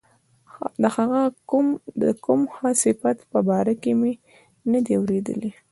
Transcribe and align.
د 0.81 0.83
هغه 0.95 1.21
د 2.01 2.03
کوم 2.25 2.41
ښه 2.55 2.69
صفت 2.83 3.17
په 3.31 3.39
باره 3.47 3.73
کې 3.81 3.91
مې 3.99 4.13
نه 4.71 4.79
دي 4.85 4.93
اوریدلي. 4.99 5.51